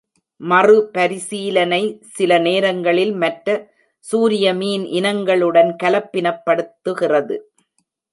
மறுபரிசீலனை 0.41 1.81
சில 2.13 2.39
நேரங்களில் 2.39 3.11
மற்ற 3.13 3.47
சூரிய 4.05 4.53
மீன் 4.53 4.85
இனங்களுடன் 4.99 5.71
கலப்பினப்படுத்துகிறது. 5.83 7.37